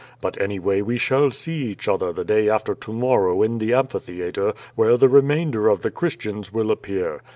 But 0.19 0.41
anyway 0.41 0.81
we 0.81 0.97
shall 0.97 1.29
see 1.29 1.65
each 1.67 1.87
other 1.87 2.11
the 2.11 2.25
day 2.25 2.49
after 2.49 2.73
to 2.73 2.91
morrow 2.91 3.43
in 3.43 3.59
the 3.59 3.73
amphitheatre, 3.75 4.55
where 4.73 4.97
the 4.97 5.07
remainder 5.09 5.67
of 5.67 5.83
the 5.83 5.91
Christians 5.91 6.51
will 6.51 6.71
appear. 6.71 7.21